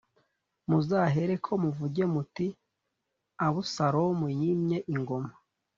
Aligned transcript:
muzahereko 0.69 1.51
muvuge 1.63 2.03
muti 2.13 2.47
“Abusalomu 3.45 4.27
yimye 4.39 4.77
ingoma” 4.93 5.31